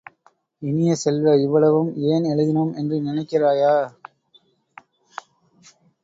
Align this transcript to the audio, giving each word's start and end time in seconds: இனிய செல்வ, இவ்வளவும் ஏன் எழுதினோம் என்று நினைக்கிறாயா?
இனிய 0.61 0.91
செல்வ, 0.95 1.33
இவ்வளவும் 1.35 1.91
ஏன் 2.05 2.23
எழுதினோம் 2.23 2.71
என்று 2.75 2.97
நினைக்கிறாயா? 3.01 3.75